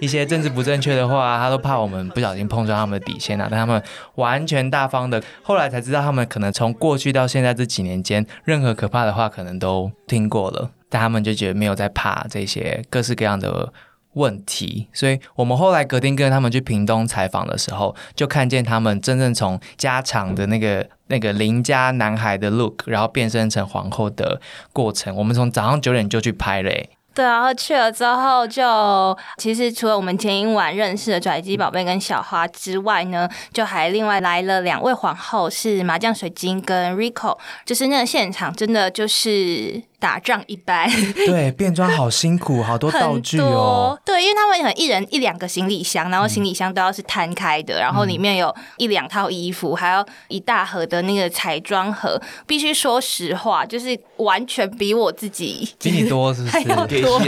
[0.00, 3.46] 一些政治不正确的话，他都怕我们不小心碰撞他们的底线啊。
[3.50, 3.82] 但他们
[4.16, 10.70] 完全大方的，后来才知道，他们可能从过去到现在这几年间，任何可怕的话，可能都听过了。
[10.88, 13.72] 但他们就觉得没有在怕这些各式各样的
[14.14, 24.40] 问题，所以我们后来隔天跟他们去屏东采访的时候，就看见他们真正从家常的那个 那个邻家男孩的 look，然后变身成皇后的
[24.72, 25.14] 过程。
[25.14, 26.88] 我们从早上九点就去拍嘞。
[27.14, 39.82] 对，然后去了之后，就其实除了我们前一晚认识的拽鸡宝贝跟小花之外呢，就还另外来了两位皇后，是麻将水晶跟 Rico，就是那个现场真的就是。
[39.98, 40.88] 打仗一般，
[41.26, 43.98] 对变装好辛苦，好多道具哦。
[44.04, 52.20] 对，因为他们很一人一两个行李箱，然后行李箱都要是摊开的，然后里面有一两套衣服，还有一大盒的那个彩妆盒。
[52.46, 56.62] 必须说实话，就是完全比我自己比你多，是不是？
[56.68, 57.18] 要多，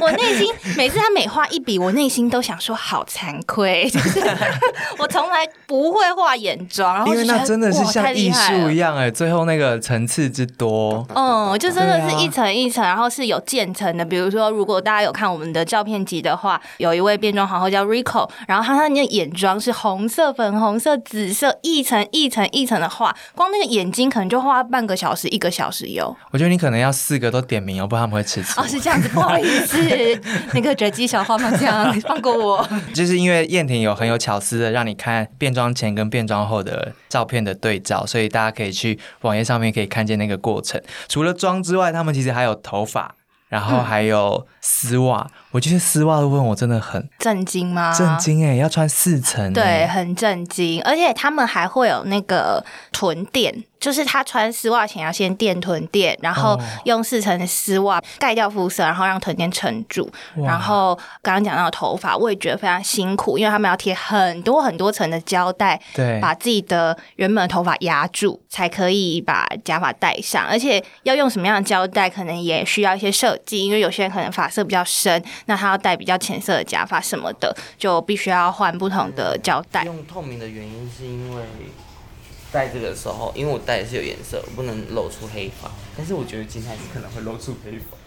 [0.00, 4.20] 我内心每次他每画一笔，我内心都想说好惭愧，就是
[4.98, 11.77] 我从来不会画眼妆，然后因为那真的是像艺术一样哎，最后那个层次之多，嗯，就是。
[11.78, 14.04] 真的是一层一层，然后是有渐层的。
[14.04, 26.14] 比如说，如果大家有看我们的照片集的话，有一位变装皇后叫 Rico，然后她那个眼妆是红色、粉红色、紫色，一层一层一层的画，光那个眼睛可能就画半个小时、一个小时有。
[26.30, 28.60] 我觉得你可能要四个都点名哦，不然他们会吃醋。
[28.60, 29.78] 哦，是这样子，不好意思，
[30.54, 32.68] 那个折机小花麻将，放过我。
[32.94, 40.80] 就是因为燕婷有很有巧思的让你看变装前跟变装后的照片的对照，所以大家可以去网页上面可以看见那个过程。
[41.08, 43.14] 除了妆之外，他们其实还有头发，
[43.48, 45.26] 然后还有丝袜。
[45.50, 47.94] 我觉得丝袜的部分我真的很震惊吗？
[47.94, 48.18] 震。
[48.18, 60.10] 惊哎，要穿四层欸，对，很震惊，而且他们还会有那个臀垫，就是他穿丝袜前要先垫臀垫，然后哦用四层的丝袜盖掉肤色，然后让臀垫撑住。
[60.36, 70.46] 然后刚刚讲到头发，我也觉得非常辛苦，因为他们要贴很多很多层的胶带，对把自己的原本的头发压住，才可以把假发戴上。
[70.46, 79.84] 而且要用什么样的胶带，可能也需要一些设计，因为有些人可能发色比较深，那他要戴比较浅色的假发什么的，就必须要换不同的胶带。
[79.84, 81.42] 用透明的原因是因为
[82.50, 85.70] 戴这个的时候，因为我戴的是有颜色，我不能露出黑发。
[85.96, 87.97] 但是我觉得金泰是可能会露出黑发。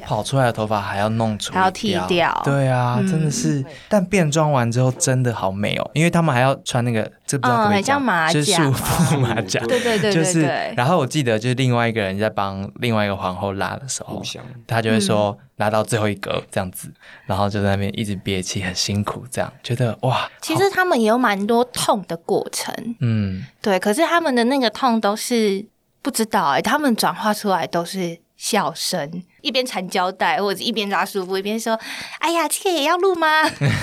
[0.00, 2.40] 跑出来的头发还要弄除还要剃掉。
[2.44, 3.06] 对啊，嗯。
[3.08, 3.64] 真的是。
[3.88, 9.60] 但变装完之后真的好美哦，因为他们还要穿那个，这不知道可不可以嗯很像讲马就是甲束缚马甲。
[9.60, 14.22] 对对对就是对对，，然后我记得就是另外一个人在帮另外一个皇后拉的时候
[14.66, 15.44] 他就会说嗯。
[15.58, 16.88] 拉到最后一格这样子，
[17.26, 25.66] 然后就在那边一直憋气，很辛苦，这样觉得哇，其实他们也有蛮多痛的过程，嗯，对，可是他们的那个痛都是
[26.00, 31.78] 不知道哎、他们转化出来都是笑声，一边缠胶带或者一边拉舒服，一边说
[32.20, 33.26] ：“哎呀，这个也要录吗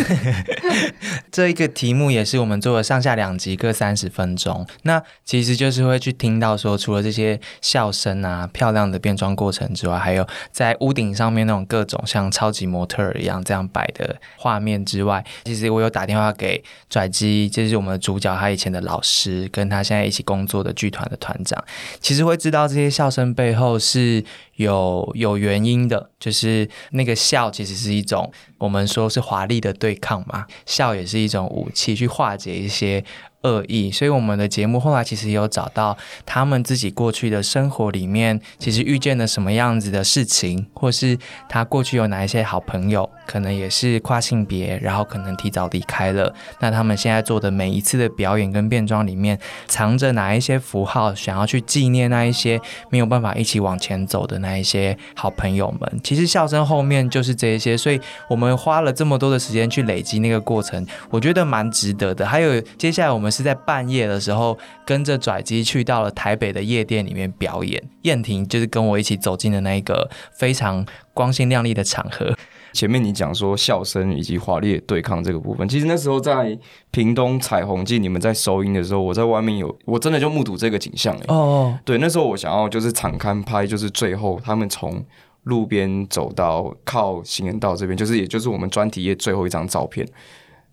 [1.31, 4.65] 这一个题目也是我们做了上下两集，各三十分钟。
[4.83, 21.63] 那其实就是会去听到说，除了这些笑声啊、漂亮的变装过程之外，还有在屋顶上面那种各种像超级模特儿一样这样摆的画面之外，其实我有打电话给拽机，就是我们的主角他以前的老师，跟他现在一起工作的剧团的团长，
[21.99, 24.23] 其实会知道这些笑声背后是
[24.57, 33.03] 有有原因的，就是那个笑其实是一种我们说是华丽的对抗嘛，笑也是一种武器，去化解一些
[33.45, 33.91] 恶意。
[33.91, 46.33] 所以我们的节目后来其实有找到他们自己过去的生活里面，其实遇见了什么样子的事情，或是他过去有哪一些好朋友，可能也是跨性别，然后可能提早离开了。
[46.59, 56.01] 那他们现在做的每一次的表演跟变装里面，藏着哪一些符号，想要去纪念那一些没有办法一起往前走的那一些好朋友们。
[56.03, 62.25] 其实笑声后面就是这一些，所以我们花了这么多的时间去累积那个过程，我觉得蛮值得的。
[62.25, 72.35] 还有接下来我们是在半夜的时候跟着拽机去到了台北的夜店里面表演，燕婷就是跟我一起走进的那一个非常光鲜亮丽的场合。
[72.71, 76.57] 前面你讲说笑声以及华丽的对抗这个部分，其实那时候在
[76.91, 81.25] 屏东彩虹季，你们在收音的时候，我在外面有，我真的就目睹这个景象哎。
[81.27, 85.01] 哦，对，那时候我想要就是场刊拍，就是最后他们从
[85.43, 90.05] 路边走到靠行人道这边，就是也就是我们专题页最后一张照片。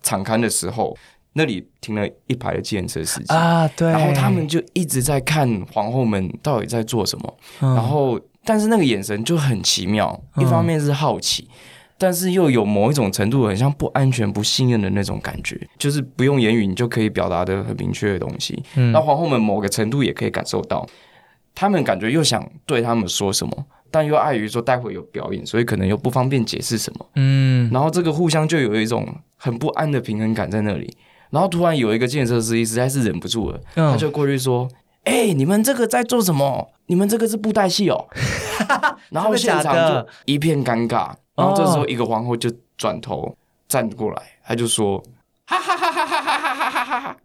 [0.01, 0.93] 敞刊的时候，
[1.33, 11.47] 那里停了一排的计程车司机啊，对，然后他们就一直在看皇后们到底在做什么，然后但是那个眼神就很奇妙，一方面是好奇。
[11.95, 18.61] 但是又有某一种程度很像不安全、不信任的那种感觉，就是不用言语你就可以表达的很明确的东西。
[18.75, 20.85] 嗯那皇后们某个程度也可以感受到，
[21.55, 27.05] 他们感觉又想对他们说什么，但又碍于说待会有表演，所以可能又不方便解释什么。
[27.15, 30.97] 嗯，然后这个互相就有一种很不安的平衡感在那里。
[31.33, 34.69] 然后突然有一个建设司机实在是忍不住了，嗯他就过去说
[35.03, 36.69] ：“哎、你们这个在做什么？
[36.85, 38.07] 你们这个是布袋戏哦。
[39.09, 41.11] ”然后真的现场的就一片尴尬。
[41.35, 43.35] 然后这时候一个皇后就转头
[43.67, 45.03] 站过来，他就说
[45.47, 47.17] ：“哈哈哈哈哈哈哈哈哈哈哈！”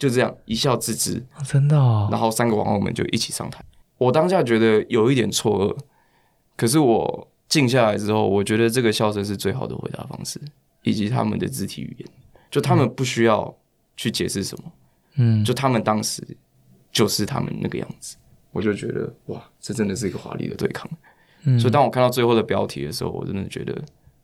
[0.00, 1.22] 就这样一笑置之。
[1.46, 3.62] 真的哦，然后三个皇后们就一起上台。
[3.98, 5.76] 我当下觉得有一点错愕，
[6.56, 10.40] 可是我静下来之后，我觉得这个笑声是最好的回答方式，
[10.84, 12.08] 以及他们的肢体语言，
[12.50, 13.54] 就他们不需要
[13.96, 14.72] 去解释什么，
[15.16, 16.22] 嗯，就他们当时
[16.90, 18.16] 就是他们那个样子。
[18.52, 20.90] 我就觉得哇，这真的是一个华丽的对抗。
[21.44, 23.80] 嗯所以当我看到最后的标题的时候，我真的觉得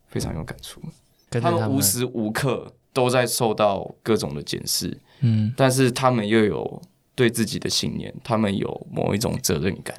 [0.09, 0.83] 非常有感触。
[1.31, 6.83] 他们无时无刻都在受到各种的检视，嗯，但是他们又有
[7.15, 9.97] 对自己的信念，他们有某一种责任感。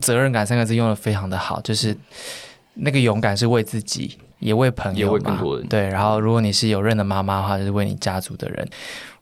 [0.00, 1.96] 责任感三个字用的非常的好，就是
[2.74, 8.64] 那个勇敢是为自己，也为朋友也，为更多人对，然后如果你是有认的妈妈的话，就是为你家族的人。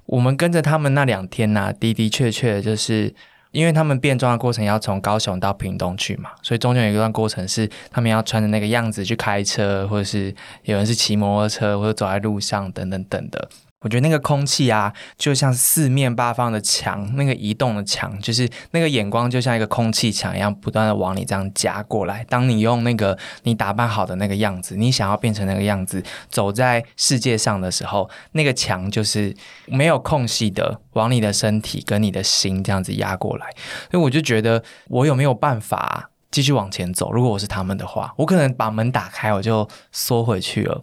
[0.05, 3.11] 我们跟着他们那两天呐、的的确确就是
[3.53, 10.35] 因为他们变装的过程要从高雄到屏东去嘛，所以中间有一段过程是他们要穿着那个样子去开车，或者是
[10.65, 13.49] 有人是骑摩托车，或者走在路上等等等的。
[13.85, 22.25] 我觉得那个空气啊，就像四面八方的墙，那个移动的墙，就是那个眼光，就像一个空气墙一样，不断的往你这样夹过来。
[22.31, 29.37] 当你用那个你打扮好的那个样子，你想要变成那个样子，走在世界上的时候，那个墙就是
[29.67, 33.51] 没有空隙的，往你的身体跟你的心这样子压过来。
[33.91, 37.13] 所以我就觉得，我有没有办法继续往前走？
[37.13, 40.83] 如果我是他们的话，我可能把门打开，我就缩回去了。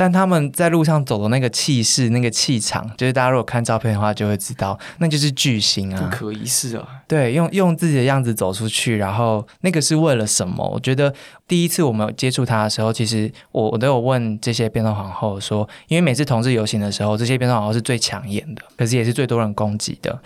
[0.00, 6.88] 但他们在路上走的那个气势、那个气场，就是大家如果看照片的话，就会知道，那就是巨星啊，不可一世啊。
[7.06, 10.66] 对，用用自己的样子走出去，然后那个是为了什么？
[10.66, 11.12] 我觉得
[11.46, 20.18] 第一次我们接触他的时候，其实我我都有问这些变装皇后说，因为每次同志游行的时候，这些变装皇后是最抢眼的，可是也是最多人攻击的。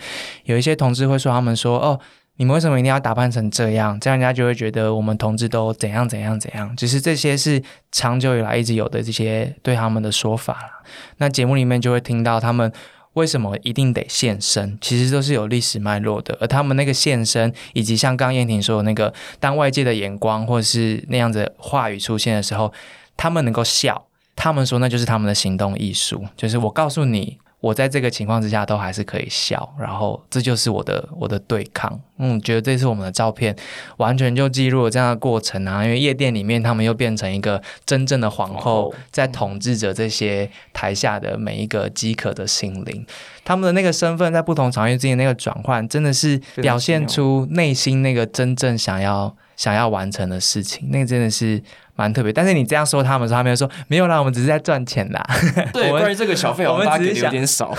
[0.45, 1.99] 有一些同志会说，他们说哦。
[2.37, 3.97] 你们为什么一定要打扮成这样？
[3.99, 6.75] 这样人家就会觉得我们同志都怎样怎样怎样。
[6.75, 10.83] 只是这些是长久以来一直有的这些对他们的说法了。
[11.17, 12.69] 那节目里面就会听到他们
[13.13, 16.37] 为什么一定得现身，其实都是有历史脉络的。
[16.41, 22.73] 而他们那个现身，以及像刚燕婷说的那个，当外界的眼光或者是那样子话语出现的时候，
[23.15, 27.37] 他们能够笑，他们说那就是他们的行动艺术，就是我告诉你。
[27.65, 31.99] 我在这个情况之下都还是可以笑，然后这就是我的我的对抗。
[32.19, 33.55] 嗯，觉得这次我们的照片
[33.97, 43.03] 完全就记录了这样的过程啊，因为夜店里面他们又变成一个真正的皇后，在统治着这些台下的每一个饥渴的心灵。
[43.43, 50.89] 他们的那个身份在不同场域之间那个转换，真的是表现出内心那个真正想要想要完成的事情。
[50.91, 51.61] 那个真的是。
[51.97, 55.25] 蛮特别，但是你这样说他们，说他们说没有啦，我们只是在赚钱啦。
[55.71, 57.73] 对， 关于这个小费，我们只是有点少。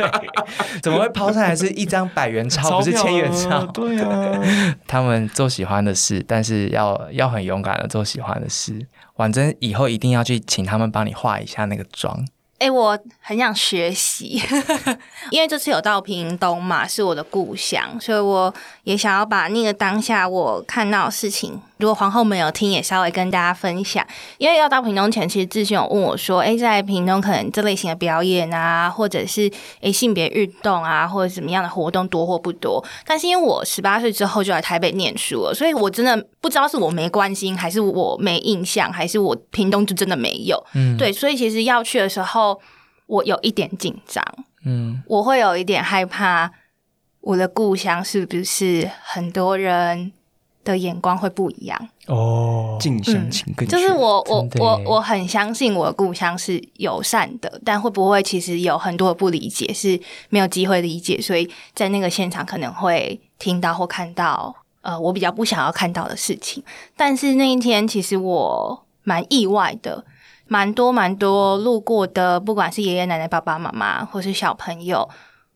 [0.82, 3.64] 怎么会抛上来是一张百元钞，不是千元钞？
[3.68, 4.38] 对啊，
[4.86, 8.86] 他们做喜欢的事，但是要要很勇敢的做喜欢的事。
[9.16, 12.28] 反正以后一定要去请他们帮你画一下那个妆。
[12.58, 14.42] 哎，我很想学习，
[15.30, 18.52] 因为这次有到屏东嘛，是我的故乡，所以我
[18.88, 21.60] 也想要把那个当下我看到的事情。
[21.76, 24.02] 如果皇后没有听，也稍微跟大家分享。
[24.38, 40.64] 因为要到屏东前，其实志勋有问我说：“哎，在屏东可能这类型的表演啊，或者是哎性别运动啊，或者什么样的活动多或不多？”但是因为我十八岁之后就来台北念书了，所以我真的不知道是我没关心，还是我没印象，还是我屏东就真的没有。
[40.72, 42.58] 嗯，对，所以其实要去的时候，
[43.06, 44.24] 我有一点紧张。
[44.64, 46.50] 嗯，我会有一点害怕，
[47.20, 50.12] 我的故乡是不是很多人？
[50.64, 59.98] 的眼光会不一样哦，近乡情更就是我我我我很相信我的故乡是友善的，但会不会其实有很多的不理解是
[60.28, 66.62] 没有机会理解，所以在那个现场可能会听到或看到呃我比较不想要看到的事情。
[66.94, 70.04] 但是那一天其实我蛮意外的，
[70.48, 75.08] 蛮多蛮多路过的，不管是爷爷奶奶、爸爸妈妈或是小朋友，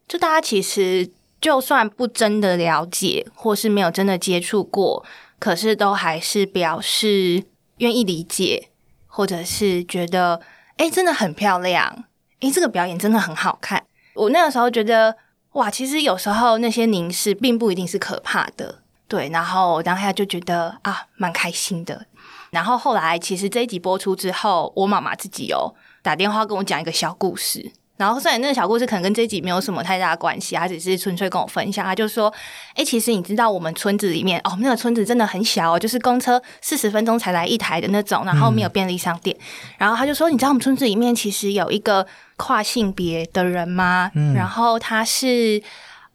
[0.09, 1.11] 就大家其实。
[1.43, 5.05] 就算不真的了解，或是没有真的接触过，
[5.41, 7.43] 可是都还是表示
[7.79, 8.69] 愿意理解，
[9.09, 10.41] 或者是觉得
[10.77, 12.05] 哎，真的很漂亮，
[12.41, 13.85] 哎，这个表演真的很好看。
[14.15, 15.17] 我那个时候觉得
[15.55, 18.79] 哇，其实有时候那些凝视并不一定是可怕的，
[19.09, 19.29] 对。
[19.31, 22.07] 然后我当下就觉得啊，蛮开心的。
[22.51, 27.73] 然后后来其实这一集播出之后，我妈妈自己有打电话跟我讲一个小故事。
[28.03, 31.85] 然后虽然那个小故事可能跟这集没有什么太大的关系，他只是纯粹跟我分享。
[31.85, 32.33] 他就说
[32.75, 39.37] ：“哎，其实你知道我们村子里面哦，那个村子真的很小，就是公车四十分钟才来一台的那种，然后没有便利商店。
[39.79, 42.05] 然后他就说：你知道我们村子里面其实有一个
[42.37, 44.11] 跨性别的人吗？
[44.35, 45.63] 然后他是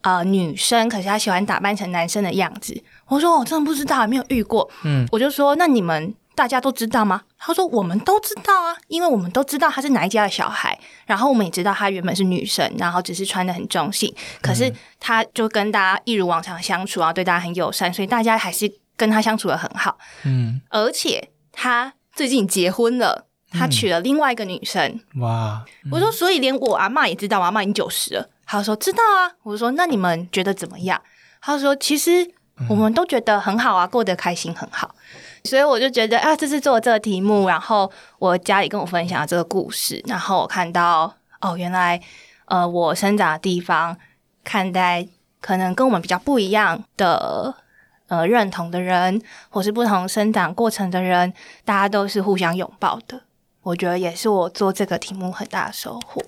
[0.02, 2.78] 呃女生，可是他喜欢打扮成男生的样子。
[3.06, 4.70] 我说我真的不知道，没有遇过。
[4.84, 7.22] 嗯，我就说那你们。”大家都知道吗？
[7.36, 19.98] 他说我们都知道啊，因为我们都知道他是哪一家的小孩，然后我们也知道他原本是女生，然后只是穿的很中性，可是他就跟大家一如往常相处啊，对大家很友善，所以大家还是跟他相处的很好。
[20.22, 25.00] 嗯，而且他最近结婚了，他娶了另外一个女生。
[25.16, 25.64] 哇！
[25.90, 28.30] 我说，所以连我阿妈也知道，我阿妈已经九十了。
[28.46, 29.34] 他说知道啊。
[29.42, 31.02] 我说那你们觉得怎么样？
[31.40, 32.30] 他说其实
[32.68, 34.94] 我们都觉得很好啊，过得开心很好。
[35.44, 42.00] 所以我就觉得啊，这次做这个题目，然后我家里跟我分享这个故事，然后我看到哦，原来
[42.46, 43.96] 呃，我生长的地方
[44.44, 45.06] 看待
[45.40, 47.54] 可能跟我们比较不一样的
[48.08, 49.20] 呃认同的人，
[49.50, 51.32] 或是不同生长过程的人，
[51.64, 53.22] 大家都是互相拥抱的。
[53.62, 56.22] 我觉得也是我做这个题目很大的收获。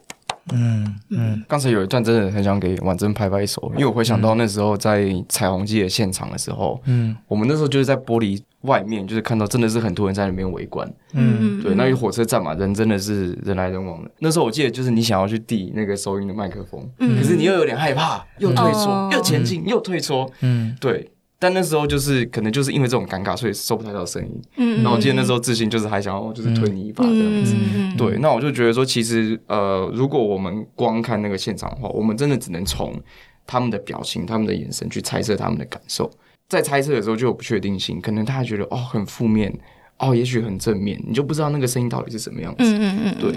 [0.52, 1.44] 嗯嗯。
[1.48, 7.16] 刚才有一段真的很想给婉珍拍拍手，因为我回想到那时候在彩虹季的现场的时候，嗯。
[7.28, 10.90] 我们那时候就是在玻璃外面，就是看到真的是很多人在那边围观。
[11.12, 11.62] 嗯。
[11.62, 14.02] 对，那有火车站嘛，人真的是人来人往。
[14.02, 14.10] 的。
[14.18, 20.30] 那时候我记得就是你想要去递那个收音的麦克风，可是你又有点害怕，又退缩，哦又前进，又退缩。
[20.40, 20.76] 嗯。
[20.80, 21.10] 对，
[21.40, 24.42] 但那时候就是可能就是因为这种尴尬，所以收不太到声音。
[24.58, 27.56] 嗯那我记得那时候自信就是还想要就是推你一把这样子。
[27.56, 32.94] 嗯对，那我就觉得说，其实呃，如果我们光看那个现场的话，我们真的只能从
[33.46, 36.10] 他们的表情、他们的眼神去猜测他们的感受。
[36.46, 39.50] 在猜测的时候就有不确定性，可能他觉得哦很负面，
[39.98, 42.58] 哦也许很正面，你就不知道那个声音到底是什么样子。
[42.64, 43.32] 嗯嗯嗯，对，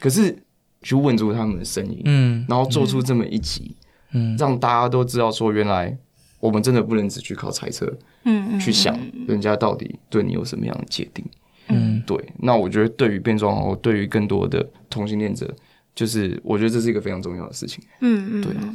[0.00, 0.36] 可是
[0.82, 3.76] 去问出他们的声音，嗯然后做出这么一集，
[4.12, 5.96] 嗯让大家都知道说，原来
[6.40, 7.92] 我们真的不能只去靠猜测，
[8.24, 11.24] 嗯去想人家到底对你有什么样的界定。
[11.68, 15.52] 嗯对，那我觉得对于变装皇后，对于更多的同性恋者，
[15.96, 17.82] 就是我觉得这是一个非常重要的事情。
[18.00, 18.72] 嗯嗯，对啊，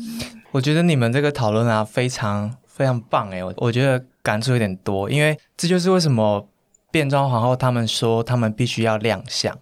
[0.52, 6.50] 我觉得你们这个讨论啊，非常非常棒诶，我我觉得感触有点多，因为这就是为什么
[6.92, 9.58] 变装皇后他们说他们必须要亮相，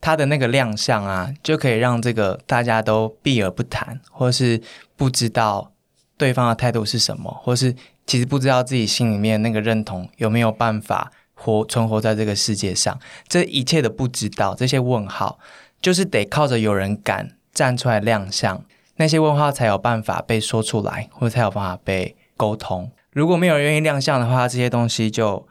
[0.00, 4.60] 他的那个亮相啊，就可以让这个大家都避而不谈，或是
[4.96, 5.70] 不知道
[6.16, 7.74] 对方的态度是什么，或是
[8.06, 12.98] 其实不知道自己心里面那个认同有没有办法活存活在这个世界上，
[13.28, 15.38] 这一切的不知道，这些问号，
[15.80, 18.64] 就是得靠着有人敢站出来亮相。
[18.96, 22.92] 那些问号才有办法被说出来，或者才有办法被沟通。
[23.10, 25.46] 如果没有人愿意亮相的话，这些东西就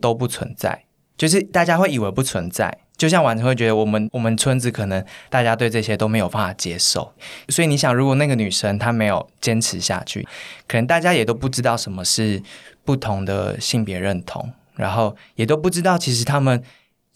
[0.00, 0.84] 都不存在，
[1.16, 2.78] 就是大家会以为不存在。
[3.00, 7.14] 就像婉晨会觉得我们我们村子可能大家对这些都没有办法接受，
[7.48, 10.28] 所以你想，如果那个女生她没有坚持下去，
[10.68, 12.42] 可能大家也都不知道什么是
[12.84, 16.62] 不同的性别认同，然后也都不知道其实他们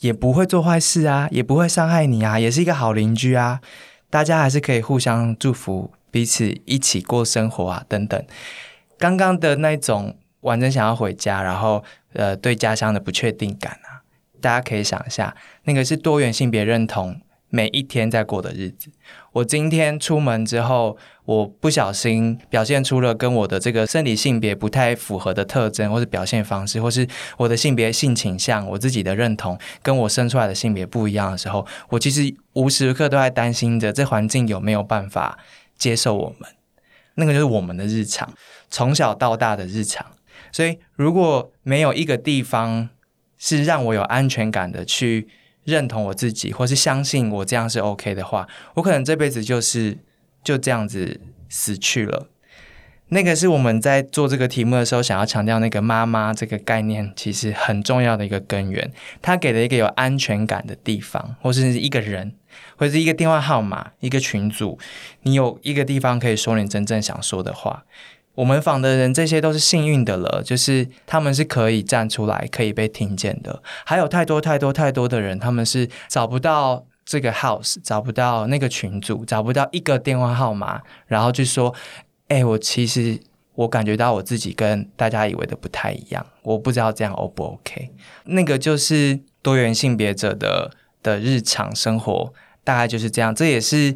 [0.01, 3.61] 也不会做坏事啊，也不会伤害你啊，也是一个好邻居啊。
[4.09, 8.25] 大家还是可以互相祝福彼此，一起过生活啊，等等。
[8.99, 13.94] 刚刚的那种完整想要回家，然后呃对家乡的不确定感啊，
[14.45, 17.19] 大家可以想一下，那个是多元性别认同
[17.49, 18.91] 每一天在过的日子。
[19.33, 35.39] 我今天出门之后，我不小心表现出了跟我的这个生理性别不太符合的特征，或是表现方式，或是我的性别性倾向，我自己的认同跟我生出来的性别不一样的时候，我其实无时无刻都在担心着这环境有没有办法
[35.79, 36.51] 接受我们。
[37.15, 38.31] 那个就是我们的日常，
[38.69, 40.05] 从小到大的日常。
[40.53, 42.91] 所以，如果没有一个地方
[43.45, 45.29] 是让我有安全感的去
[45.65, 49.99] 认同我自己，或是相信我这样是 OK 的话，我可能这辈子就是
[50.43, 51.21] 就这样子
[51.51, 52.31] 死去了。
[53.09, 58.91] 那个是我们在做这个题目的时候想要强调那个妈妈这个概念，其实很重要的一个根源。
[59.21, 62.33] 它给了一个有安全感的地方，或是一个人，
[62.79, 64.79] 或者是一个电话号码、一个群组，
[65.25, 67.85] 你有一个地方可以说你真正想说的话。
[68.35, 73.63] 我们访的人，这些都是幸运的了，就是他们是可以站出来、可以被听见的。
[73.85, 81.73] 还有太多太多太多的人，他们是找不到这个 house，找不到那个群组，找不到一个电话号码，然后就说
[82.27, 83.21] ：“哎、我其实
[83.55, 87.93] 我感觉到我自己跟大家以为的不太一样，我不知道这样 O 不 OK。”
[88.27, 90.73] 那个就是多元性别者的
[91.05, 92.33] 的日常生活，
[92.65, 93.33] 大概就是这样。
[93.33, 93.95] 这也是。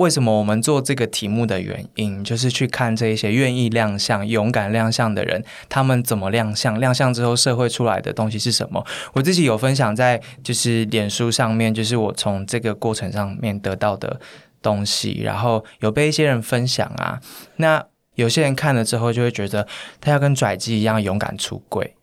[0.00, 6.80] 为什么我们做这个题目的原因，就是去看这一些愿意亮相、勇敢亮相的人，他们怎么亮相？
[6.80, 8.82] 亮相之后，社会出来的东西是什么？
[9.12, 14.18] 我自己有分享在就是脸书上面，就是我从这个过程上面得到的
[14.62, 17.20] 东西，然后有被一些人分享啊。
[17.56, 17.84] 那
[18.14, 19.68] 有些人看了之后，就会觉得
[20.00, 21.94] 他要跟拽鸡一样勇敢出柜。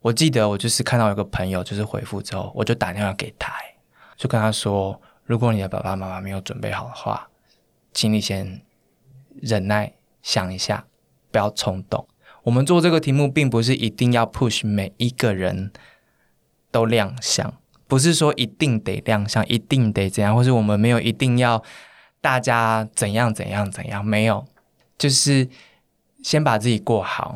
[0.00, 3.52] 我记得我就是看到有个朋友就是回复之后，我就打电话给他，
[4.16, 7.28] 就跟他说：如果你的爸爸妈妈没有准备好的话，
[7.96, 8.60] 请你先
[9.40, 10.84] 忍耐，想一下，
[11.30, 12.06] 不要冲动。
[12.42, 15.72] 我们做这个题目，并不是一定要 push 每一个人
[16.70, 17.54] 都亮相，
[17.88, 21.64] 不是说一定得亮相，一定得怎样，或是我们没有一定要
[22.20, 24.44] 大家怎样怎样怎样，没有，
[24.98, 25.48] 就是
[26.22, 27.32] 先把自己过好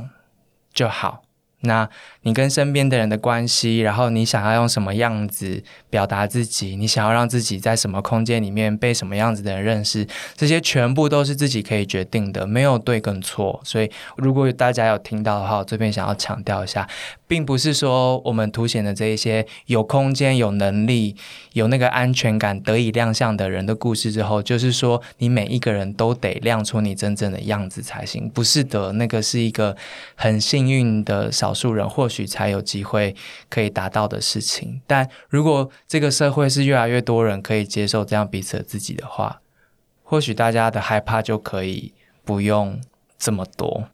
[0.74, 1.22] 就好。
[1.62, 1.88] 那
[2.22, 10.06] 你跟身边的人的关系，然后你想要用什么样子表达自己，你想要让自己在什么空间里面被什么样子的人认识，
[10.36, 13.60] 这些全部都是自己可以决定的，没有对跟错。
[13.64, 16.88] 所以，如果大家有听到的话，我这边想要强调一下，
[17.26, 21.14] 并不是说我们凸显的这一些有空间、有能力、
[21.52, 28.28] 有那个安全感得以亮相的人的故事之后，就是说你每一个人都得亮出你真正的样子才行。
[28.30, 29.76] 不是的，那个是一个
[30.14, 33.14] 很幸运的少少数人，或许才有机会
[33.48, 34.80] 可以达到的事情。
[34.86, 39.40] 但如果这个社会是越来越多人可以接受这样彼此自己的话，
[40.04, 41.92] 或许大家的害怕就可以
[42.24, 42.80] 不用
[43.18, 43.88] 这么多。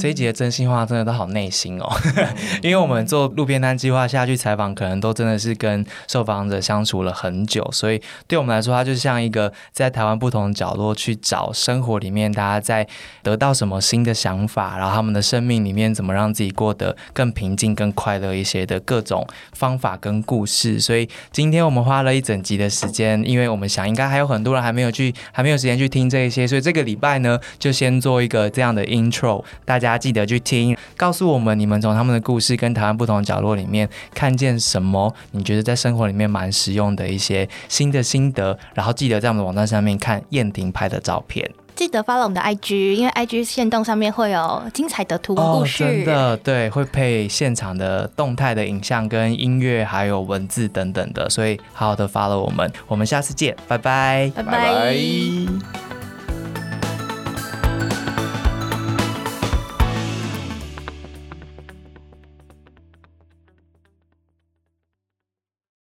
[0.00, 1.88] 这一集的真心话真的都好内心哦，
[2.62, 12.84] 因为我们做路边摊计划下去采访，可能都真的是跟受访者相处了很久，所以对我们来说，它就像一个在台湾不同角落去找生活里面大家在
[13.22, 20.80] 得到什么新的想法，然后他们的生命里面怎么让自己过得更平静、更快乐一些的各种方法跟故事。
[20.80, 29.83] 所以今天我们花了一整集的时间，因为我们想应该还有很多人还没有去，还没有时间去听这一些，所以这个礼拜呢，就先做一个这样的 intro，大。
[29.84, 35.14] 大家记得去听，告诉我们你们从他们的故事跟台湾不同角落里面看见什么？
[35.32, 41.48] 你觉得在生活里面蛮实用的一些新的心得，然后记得在我们的网站上面看燕婷拍的照片。
[41.74, 45.84] 记得 follow 我们的 IG，因为 IG 线动上面会有精彩的图文故事。
[45.84, 52.72] 真的，对，会配现场的动态的影像跟音乐，还有文字等等的，所以好好的 follow 我们。
[52.86, 56.03] 我们下次见，拜拜，拜拜。